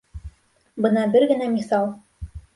[0.85, 1.95] Бына бер генә миҫал.